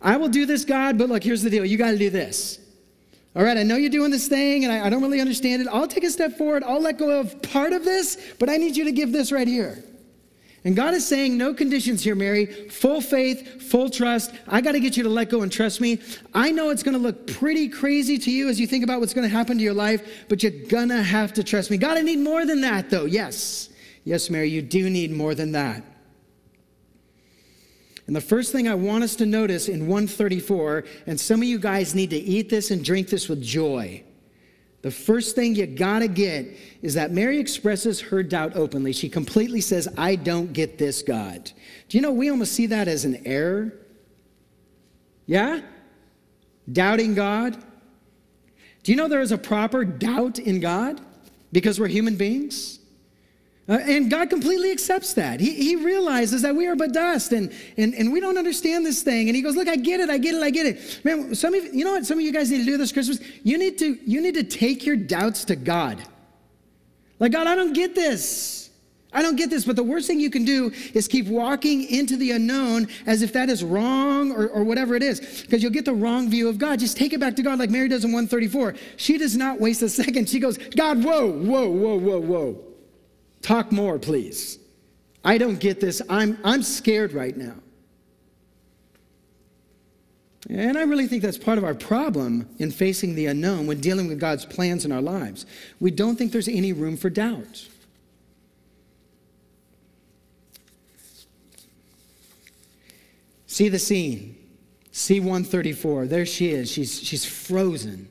[0.00, 1.64] I will do this, God, but look, here's the deal.
[1.64, 2.60] You got to do this.
[3.34, 5.66] All right, I know you're doing this thing and I, I don't really understand it.
[5.66, 6.62] I'll take a step forward.
[6.62, 9.48] I'll let go of part of this, but I need you to give this right
[9.48, 9.82] here.
[10.64, 12.46] And God is saying, no conditions here, Mary.
[12.46, 14.32] Full faith, full trust.
[14.48, 16.00] I got to get you to let go and trust me.
[16.32, 19.12] I know it's going to look pretty crazy to you as you think about what's
[19.12, 21.76] going to happen to your life, but you're going to have to trust me.
[21.76, 23.04] God, I need more than that, though.
[23.04, 23.68] Yes.
[24.04, 25.82] Yes, Mary, you do need more than that.
[28.06, 31.58] And the first thing I want us to notice in 134, and some of you
[31.58, 34.02] guys need to eat this and drink this with joy.
[34.84, 36.46] The first thing you gotta get
[36.82, 38.92] is that Mary expresses her doubt openly.
[38.92, 41.50] She completely says, I don't get this, God.
[41.88, 43.72] Do you know we almost see that as an error?
[45.24, 45.62] Yeah?
[46.70, 47.56] Doubting God?
[48.82, 51.00] Do you know there is a proper doubt in God
[51.50, 52.78] because we're human beings?
[53.66, 55.40] Uh, and God completely accepts that.
[55.40, 59.02] He, he realizes that we are but dust and, and, and we don't understand this
[59.02, 59.28] thing.
[59.28, 61.00] And he goes, Look, I get it, I get it, I get it.
[61.02, 62.92] Man, some of you, you know what some of you guys need to do this
[62.92, 63.20] Christmas?
[63.42, 66.02] You need to, you need to take your doubts to God.
[67.18, 68.68] Like, God, I don't get this.
[69.14, 69.64] I don't get this.
[69.64, 73.32] But the worst thing you can do is keep walking into the unknown as if
[73.32, 76.58] that is wrong or, or whatever it is, because you'll get the wrong view of
[76.58, 76.80] God.
[76.80, 78.74] Just take it back to God, like Mary does in 134.
[78.98, 80.28] She does not waste a second.
[80.28, 82.73] She goes, God, whoa, whoa, whoa, whoa, whoa.
[83.44, 84.58] Talk more, please.
[85.22, 86.00] I don't get this.
[86.08, 87.56] I'm, I'm scared right now.
[90.48, 94.08] And I really think that's part of our problem in facing the unknown when dealing
[94.08, 95.44] with God's plans in our lives.
[95.78, 97.68] We don't think there's any room for doubt.
[103.46, 104.38] See the scene.
[104.90, 106.08] C134.
[106.08, 106.70] There she is.
[106.70, 108.08] She's, she's frozen.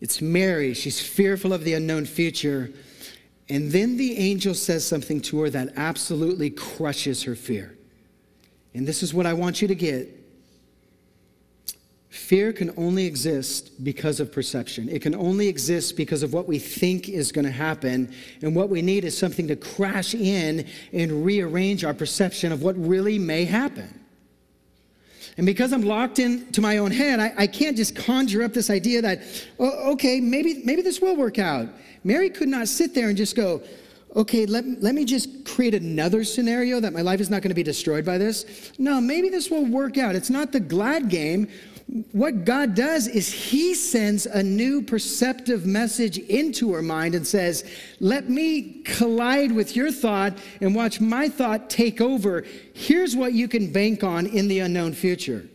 [0.00, 0.72] It's Mary.
[0.72, 2.72] She's fearful of the unknown future.
[3.48, 7.76] And then the angel says something to her that absolutely crushes her fear.
[8.72, 10.08] And this is what I want you to get.
[12.08, 14.88] Fear can only exist because of perception.
[14.88, 18.14] It can only exist because of what we think is going to happen.
[18.40, 22.76] And what we need is something to crash in and rearrange our perception of what
[22.78, 24.03] really may happen.
[25.36, 28.70] And because I'm locked into my own head, I, I can't just conjure up this
[28.70, 29.22] idea that,
[29.58, 31.68] oh, okay, maybe, maybe this will work out.
[32.04, 33.62] Mary could not sit there and just go,
[34.14, 37.54] okay, let, let me just create another scenario that my life is not going to
[37.54, 38.72] be destroyed by this.
[38.78, 40.14] No, maybe this will work out.
[40.14, 41.48] It's not the glad game.
[42.12, 47.64] What God does is He sends a new perceptive message into her mind and says,
[48.00, 52.44] Let me collide with your thought and watch my thought take over.
[52.72, 55.46] Here's what you can bank on in the unknown future.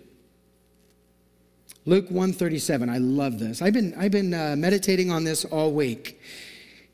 [1.85, 2.89] Luke 137.
[2.89, 3.61] I love this.
[3.61, 6.21] I've been, I've been uh, meditating on this all week.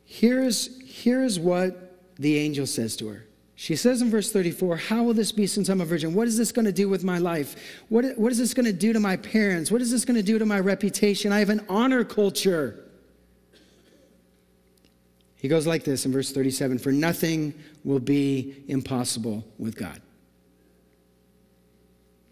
[0.05, 3.24] Here's, here's what the angel says to her.
[3.55, 6.13] She says in verse 34, How will this be since I'm a virgin?
[6.13, 7.55] What is this going to do with my life?
[7.87, 9.71] What, what is this going to do to my parents?
[9.71, 11.31] What is this going to do to my reputation?
[11.31, 12.83] I have an honor culture.
[15.37, 20.01] He goes like this in verse 37 For nothing will be impossible with God.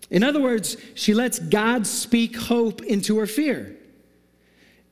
[0.10, 3.78] In other words, she lets God speak hope into her fear.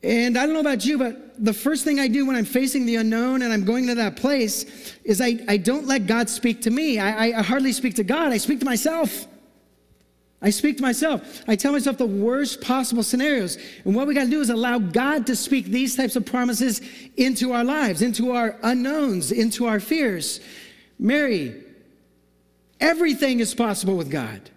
[0.04, 2.86] And I don't know about you, but the first thing I do when I'm facing
[2.86, 6.64] the unknown and I'm going to that place is I, I don't let God speak
[6.64, 6.98] to me.
[6.98, 9.28] I, I hardly speak to God, I speak to myself.
[10.44, 11.44] I speak to myself.
[11.48, 13.60] I tell myself the worst possible scenarios.
[13.86, 16.82] And what we got to do is allow God to speak these types of promises
[17.16, 20.40] into our lives, into our unknowns, into our fears.
[20.98, 21.64] Mary,
[22.80, 24.50] everything is possible with God.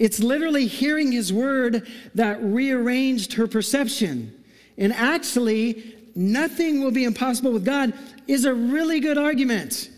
[0.00, 4.34] It's literally hearing his word that rearranged her perception.
[4.78, 7.92] And actually, nothing will be impossible with God
[8.26, 9.90] is a really good argument.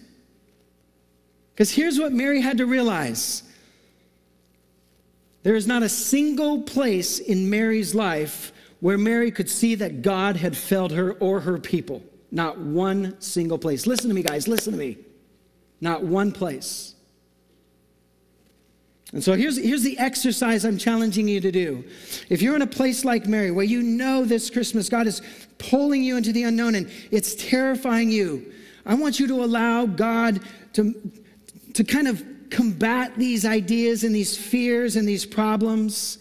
[1.54, 3.44] Because here's what Mary had to realize
[5.44, 10.36] there is not a single place in Mary's life where Mary could see that God
[10.36, 12.02] had failed her or her people.
[12.32, 13.86] Not one single place.
[13.86, 14.98] Listen to me, guys, listen to me.
[15.80, 16.96] Not one place.
[19.12, 21.84] And so here's, here's the exercise I'm challenging you to do.
[22.30, 25.20] If you're in a place like Mary, where you know this Christmas God is
[25.58, 28.52] pulling you into the unknown and it's terrifying you,
[28.86, 30.40] I want you to allow God
[30.74, 30.94] to,
[31.74, 36.18] to kind of combat these ideas and these fears and these problems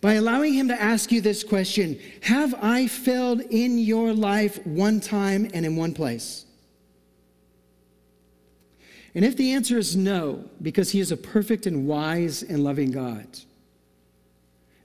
[0.00, 5.00] by allowing Him to ask you this question Have I failed in your life one
[5.00, 6.45] time and in one place?
[9.16, 12.90] And if the answer is no, because He is a perfect and wise and loving
[12.90, 13.26] God,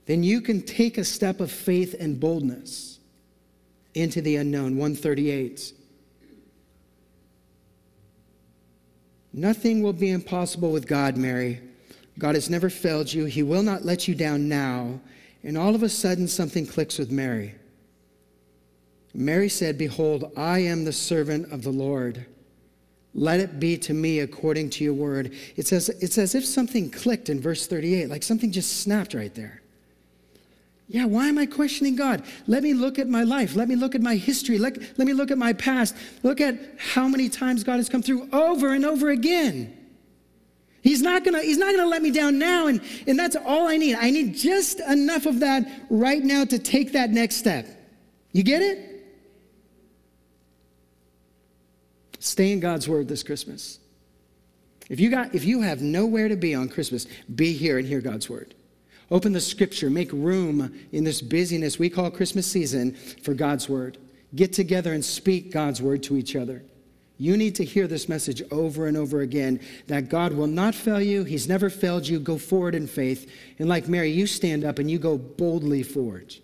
[0.06, 2.98] then you can take a step of faith and boldness
[3.94, 4.78] into the unknown.
[4.78, 5.74] 138.
[9.34, 11.60] Nothing will be impossible with God, Mary.
[12.18, 13.26] God has never failed you.
[13.26, 14.98] He will not let you down now.
[15.44, 17.54] And all of a sudden, something clicks with Mary.
[19.12, 22.24] Mary said, Behold, I am the servant of the Lord.
[23.14, 25.34] Let it be to me according to your word.
[25.56, 29.34] It says, it's as if something clicked in verse 38, like something just snapped right
[29.34, 29.60] there.
[30.88, 32.22] Yeah, why am I questioning God?
[32.46, 33.54] Let me look at my life.
[33.56, 34.58] Let me look at my history.
[34.58, 35.96] Let, let me look at my past.
[36.22, 39.76] Look at how many times God has come through over and over again.
[40.82, 43.76] He's not gonna, he's not gonna let me down now, and, and that's all I
[43.76, 43.94] need.
[43.94, 47.66] I need just enough of that right now to take that next step.
[48.32, 48.91] You get it?
[52.22, 53.80] Stay in God's word this Christmas.
[54.88, 58.00] If you, got, if you have nowhere to be on Christmas, be here and hear
[58.00, 58.54] God's word.
[59.10, 63.98] Open the scripture, make room in this busyness we call Christmas season for God's word.
[64.36, 66.62] Get together and speak God's word to each other.
[67.18, 69.58] You need to hear this message over and over again
[69.88, 71.24] that God will not fail you.
[71.24, 72.20] He's never failed you.
[72.20, 73.30] Go forward in faith.
[73.58, 76.36] And like Mary, you stand up and you go boldly forward.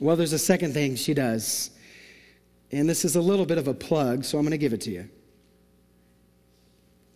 [0.00, 1.70] Well, there's a second thing she does.
[2.74, 4.80] And this is a little bit of a plug, so I'm going to give it
[4.82, 5.08] to you.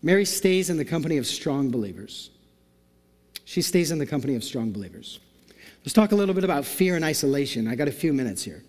[0.02, 2.30] Mary stays in the company of strong believers.
[3.44, 5.18] She stays in the company of strong believers.
[5.80, 7.66] Let's talk a little bit about fear and isolation.
[7.66, 8.62] I got a few minutes here.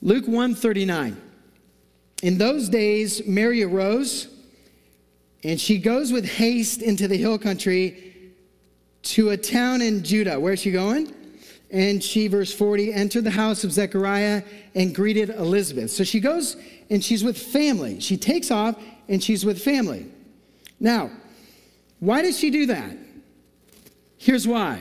[0.00, 1.20] Luke 139.
[2.22, 4.28] In those days, Mary arose
[5.42, 8.32] and she goes with haste into the hill country
[9.02, 10.38] to a town in Judah.
[10.40, 11.14] Where's she going?
[11.70, 14.42] And she, verse 40, entered the house of Zechariah
[14.74, 15.90] and greeted Elizabeth.
[15.90, 16.56] So she goes
[16.90, 18.00] and she's with family.
[18.00, 18.76] She takes off
[19.08, 20.06] and she's with family.
[20.78, 21.10] Now,
[21.98, 22.96] why does she do that?
[24.18, 24.80] Here's why.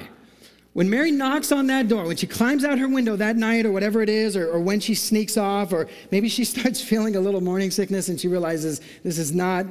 [0.73, 3.71] When Mary knocks on that door, when she climbs out her window that night or
[3.71, 7.19] whatever it is, or, or, when she sneaks off, or maybe she starts feeling a
[7.19, 9.65] little morning sickness and she realizes this is not,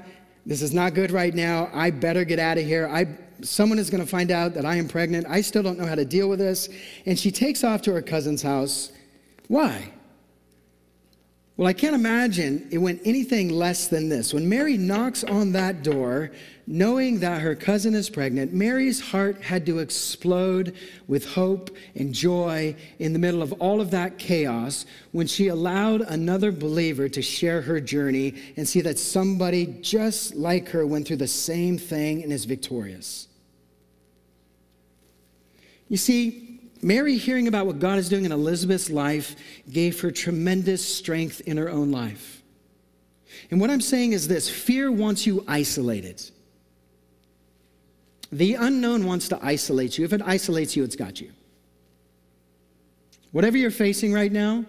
[0.47, 1.69] this is not good right now.
[1.75, 2.89] I better get out of here.
[2.89, 3.07] I,
[3.43, 5.27] someone is going to find out that I am pregnant.
[5.29, 6.69] I still don't know how to deal with this.
[7.07, 8.93] And she takes off to her cousin's house.
[9.49, 9.93] Why?
[11.57, 14.35] Well, I can't imagine it went anything less than this.
[14.35, 16.33] When Mary knocks on that door,
[16.67, 20.75] knowing that her cousin is pregnant, Mary's heart had to explode
[21.07, 26.01] with hope and joy in the middle of all of that chaos when she allowed
[26.01, 31.19] another believer to share her journey and see that somebody just like her went through
[31.19, 33.29] the same thing and is victorious.
[35.89, 39.37] You see, Mary, hearing about what God is doing in Elizabeth's life,
[39.71, 42.43] gave her tremendous strength in her own life.
[43.51, 46.23] And what I'm saying is this fear wants you isolated.
[48.33, 50.05] The unknown wants to isolate you.
[50.05, 51.31] If it isolates you, it's got you.
[53.33, 54.65] Whatever you're facing right now,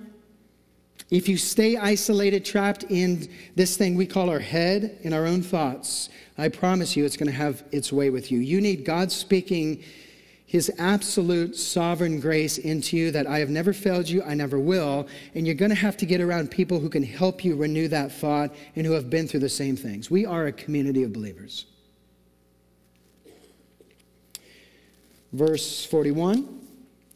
[1.11, 5.41] if you stay isolated, trapped in this thing we call our head, in our own
[5.41, 8.39] thoughts, I promise you it's going to have its way with you.
[8.39, 9.83] You need God speaking
[10.55, 15.05] his absolute sovereign grace into you that I have never failed you, I never will.
[15.33, 18.09] And you're going to have to get around people who can help you renew that
[18.09, 20.09] thought and who have been through the same things.
[20.09, 21.65] We are a community of believers.
[25.33, 26.61] Verse 41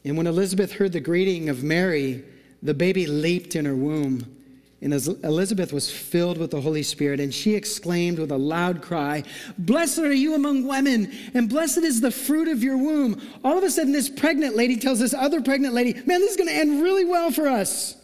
[0.04, 2.22] And when Elizabeth heard the greeting of Mary,
[2.62, 4.36] the baby leaped in her womb.
[4.82, 9.24] And Elizabeth was filled with the Holy Spirit, and she exclaimed with a loud cry,
[9.58, 13.20] Blessed are you among women, and blessed is the fruit of your womb.
[13.44, 16.36] All of a sudden, this pregnant lady tells this other pregnant lady, Man, this is
[16.38, 17.94] going to end really well for us.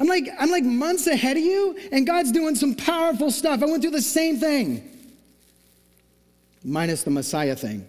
[0.00, 3.62] I'm like, I'm like months ahead of you, and God's doing some powerful stuff.
[3.62, 4.82] I went through the same thing,
[6.64, 7.86] minus the Messiah thing.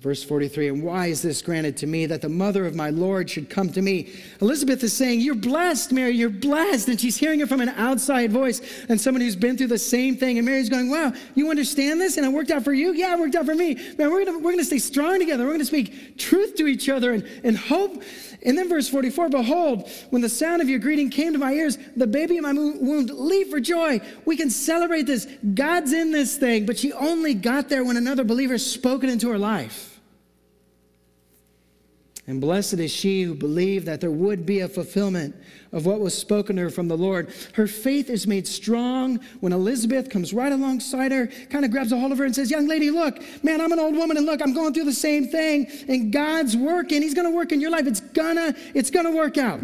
[0.00, 3.28] Verse 43, and why is this granted to me that the mother of my Lord
[3.28, 4.12] should come to me?
[4.40, 6.86] Elizabeth is saying, You're blessed, Mary, you're blessed.
[6.86, 10.16] And she's hearing it from an outside voice and someone who's been through the same
[10.16, 10.38] thing.
[10.38, 12.16] And Mary's going, Wow, you understand this?
[12.16, 12.92] And it worked out for you?
[12.92, 13.74] Yeah, it worked out for me.
[13.74, 15.44] Man, we're gonna, we're gonna stay strong together.
[15.44, 18.00] We're gonna speak truth to each other and, and hope.
[18.44, 21.76] And then verse 44, Behold, when the sound of your greeting came to my ears,
[21.96, 24.00] the baby in my womb leaped for joy.
[24.26, 25.26] We can celebrate this.
[25.54, 26.66] God's in this thing.
[26.66, 29.87] But she only got there when another believer spoke it into her life.
[32.28, 35.34] And blessed is she who believed that there would be a fulfillment
[35.72, 37.32] of what was spoken to her from the Lord.
[37.54, 41.98] Her faith is made strong when Elizabeth comes right alongside her, kind of grabs a
[41.98, 44.42] hold of her and says, Young lady, look, man, I'm an old woman, and look,
[44.42, 47.00] I'm going through the same thing, and God's working.
[47.00, 47.86] He's to work in your life.
[47.86, 49.60] It's gonna, it's gonna work out.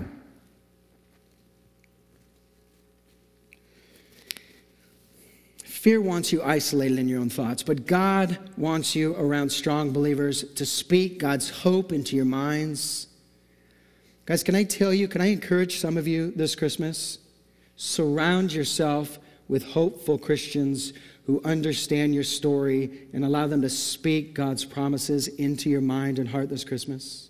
[5.85, 10.43] Fear wants you isolated in your own thoughts, but God wants you around strong believers
[10.55, 13.09] to speak God's hope into your minds.
[14.25, 17.19] Guys, can I tell you, can I encourage some of you this Christmas?
[17.77, 20.95] Surround yourself with hopeful Christians
[21.27, 26.31] who understand your story and allow them to speak God's promises into your mind and
[26.31, 27.29] heart this Christmas.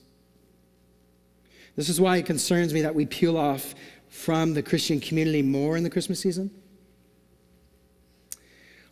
[1.74, 3.74] This is why it concerns me that we peel off
[4.08, 6.52] from the Christian community more in the Christmas season.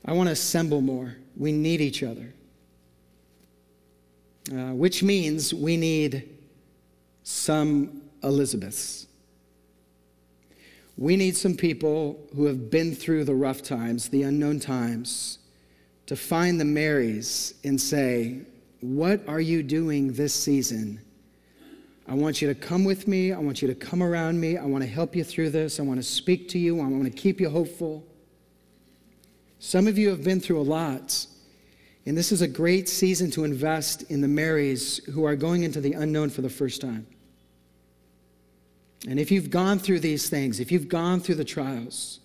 [0.04, 1.16] I want to assemble more.
[1.36, 2.32] We need each other.
[4.50, 6.28] Uh, which means we need
[7.22, 9.06] some Elizabeths.
[10.98, 15.38] We need some people who have been through the rough times, the unknown times,
[16.06, 18.40] to find the Marys and say,
[18.80, 21.00] What are you doing this season?
[22.08, 23.32] I want you to come with me.
[23.32, 24.58] I want you to come around me.
[24.58, 25.78] I want to help you through this.
[25.78, 26.80] I want to speak to you.
[26.80, 28.04] I want to keep you hopeful.
[29.64, 31.24] Some of you have been through a lot,
[32.04, 35.80] and this is a great season to invest in the Marys who are going into
[35.80, 37.06] the unknown for the first time.
[39.08, 42.18] And if you've gone through these things, if you've gone through the trials,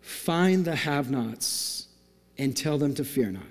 [0.00, 1.88] find the have nots
[2.38, 3.42] and tell them to fear not.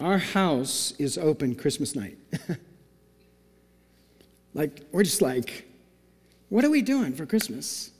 [0.00, 2.16] Our house is open Christmas night.
[4.54, 5.66] like, we're just like,
[6.48, 7.90] what are we doing for Christmas?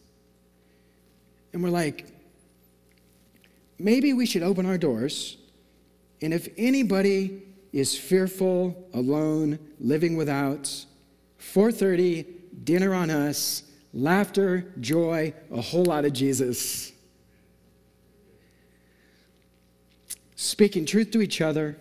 [1.53, 2.14] And we're like,
[3.79, 5.37] maybe we should open our doors.
[6.22, 10.87] And if anybody is fearful, alone, living without,
[11.39, 12.25] 4:30,
[12.62, 16.93] dinner on us, laughter, joy, a whole lot of Jesus.
[20.37, 21.77] Speaking truth to each other,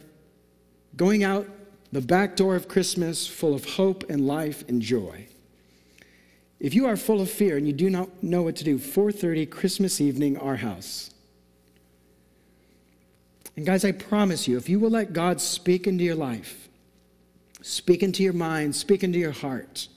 [0.96, 1.48] going out
[1.92, 5.28] the back door of Christmas full of hope and life and joy.
[6.60, 9.46] If you are full of fear and you do not know what to do, 4:30
[9.46, 11.13] Christmas evening our house.
[13.56, 16.70] And guys, I promise you, if you will let God speak into your life,
[17.62, 19.88] speak into your mind, speak into your heart,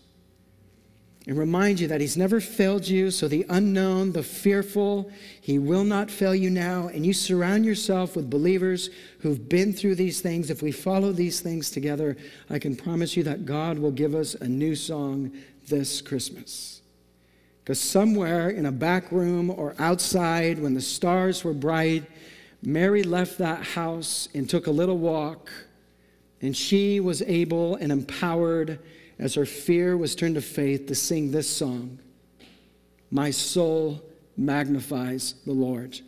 [1.27, 5.83] and remind you that He's never failed you, so the unknown, the fearful, He will
[5.83, 6.87] not fail you now.
[6.89, 8.91] And you surround yourself with believers
[9.21, 10.51] who've been through these things.
[10.51, 12.17] If we follow these things together,
[12.49, 15.33] I can promise you that God will give us a new song
[15.67, 16.81] this Christmas.
[17.65, 22.05] Because somewhere in a back room or outside, when the stars were bright,
[22.63, 25.51] Mary left that house and took a little walk,
[26.41, 28.79] and she was able and empowered
[29.19, 31.99] as her fear was turned to faith to sing this song
[33.11, 34.03] My soul
[34.37, 35.99] magnifies the Lord,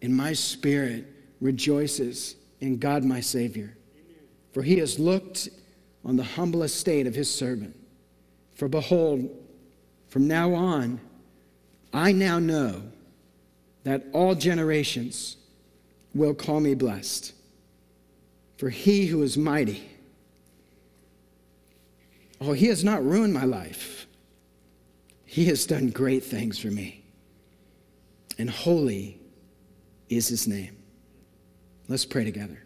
[0.00, 1.06] and my spirit
[1.40, 3.76] rejoices in God my Savior.
[4.52, 5.48] For he has looked
[6.04, 7.76] on the humble estate of his servant.
[8.54, 9.28] For behold,
[10.08, 11.00] from now on,
[11.92, 12.82] I now know
[13.82, 15.36] that all generations
[16.14, 17.32] will call me blessed.
[18.56, 19.82] For he who is mighty,
[22.40, 24.06] oh, he has not ruined my life.
[25.24, 27.02] He has done great things for me.
[28.38, 29.18] And holy
[30.08, 30.76] is his name.
[31.88, 32.64] Let's pray together.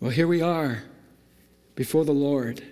[0.00, 0.82] Well, here we are
[1.76, 2.62] before the Lord.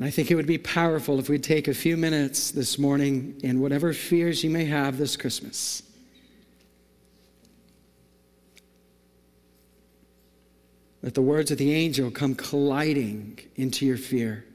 [0.00, 3.38] And I think it would be powerful if we'd take a few minutes this morning
[3.42, 5.82] in whatever fears you may have this Christmas.
[11.02, 14.46] Let the words of the angel come colliding into your fear.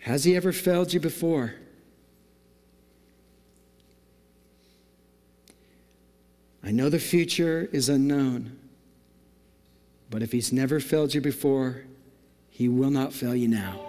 [0.00, 1.54] Has he ever failed you before?
[6.62, 8.58] I know the future is unknown,
[10.12, 11.84] but if he's never failed you before,
[12.50, 13.80] he will not fail you now.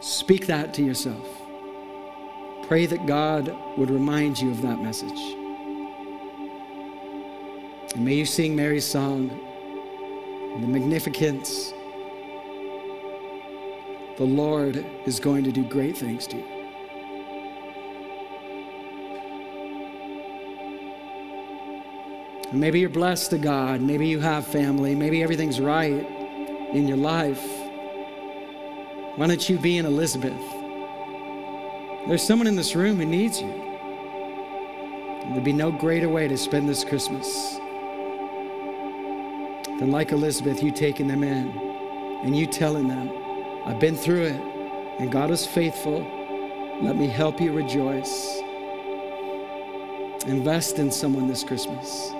[0.00, 1.28] Speak that to yourself.
[2.66, 5.18] Pray that God would remind you of that message.
[7.94, 9.28] And may you sing Mary's song,
[10.62, 11.44] the Magnificat.
[14.16, 16.55] The Lord is going to do great things to you.
[22.60, 23.80] Maybe you're blessed to God.
[23.80, 24.94] Maybe you have family.
[24.94, 26.06] Maybe everything's right
[26.72, 27.44] in your life.
[29.16, 30.40] Why don't you be an Elizabeth?
[32.06, 33.48] There's someone in this room who needs you.
[35.30, 37.56] There'd be no greater way to spend this Christmas
[39.78, 41.48] than, like Elizabeth, you taking them in
[42.22, 43.10] and you telling them,
[43.64, 44.40] I've been through it
[45.00, 46.00] and God is faithful.
[46.80, 48.40] Let me help you rejoice.
[50.26, 52.12] Invest in someone this Christmas.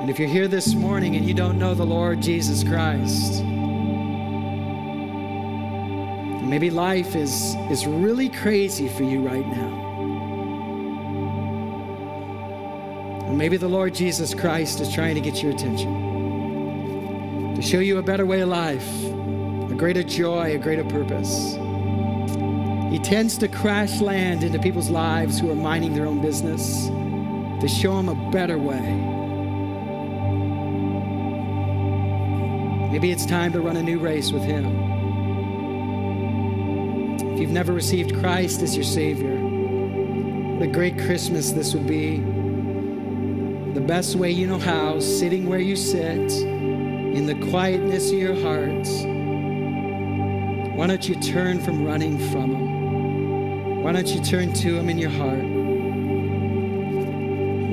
[0.00, 3.42] And if you're here this morning and you don't know the Lord Jesus Christ,
[6.44, 9.86] maybe life is, is really crazy for you right now.
[13.26, 15.92] And maybe the Lord Jesus Christ is trying to get your attention,
[17.56, 18.88] to show you a better way of life,
[19.68, 21.56] a greater joy, a greater purpose.
[22.92, 26.86] He tends to crash land into people's lives who are minding their own business
[27.60, 29.17] to show them a better way.
[32.98, 34.66] Maybe it's time to run a new race with Him.
[37.32, 42.18] If you've never received Christ as your Savior, what a great Christmas this would be.
[43.72, 48.34] The best way you know how, sitting where you sit, in the quietness of your
[48.34, 48.88] heart.
[50.76, 53.82] Why don't you turn from running from Him?
[53.84, 55.44] Why don't you turn to Him in your heart?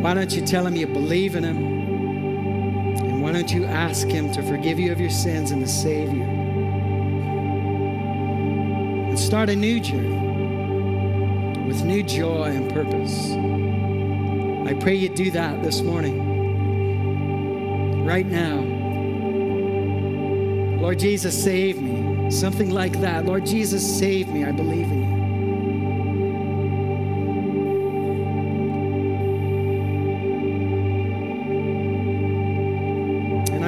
[0.04, 1.75] Why don't you tell Him you believe in Him?
[3.26, 6.22] Why don't you ask Him to forgive you of your sins and to save you?
[9.02, 13.32] And start a new journey with new joy and purpose.
[14.70, 16.20] I pray you do that this morning,
[18.06, 18.60] right now.
[20.80, 22.30] Lord Jesus, save me.
[22.30, 23.26] Something like that.
[23.26, 24.46] Lord Jesus, save me.
[24.46, 25.15] I believe in you.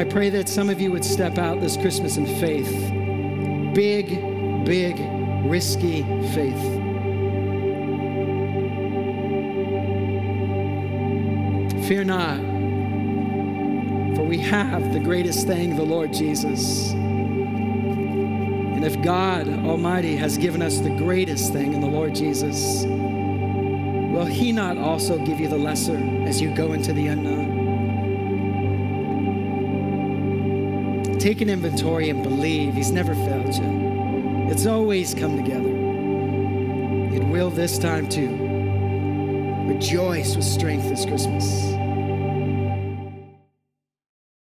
[0.10, 2.72] Pray that some of you would step out this Christmas in faith.
[3.74, 4.08] Big,
[4.66, 4.98] big,
[5.46, 6.04] risky
[6.34, 6.62] faith.
[11.88, 12.38] Fear not,
[14.16, 16.92] for we have the greatest thing, the Lord Jesus.
[16.92, 24.26] And if God Almighty has given us the greatest thing in the Lord Jesus, will
[24.26, 27.57] He not also give you the lesser as you go into the unknown?
[31.20, 34.50] Take an inventory and believe He's never failed you.
[34.52, 35.70] It's always come together.
[37.16, 38.30] It will this time too.
[39.68, 41.77] Rejoice with strength this Christmas.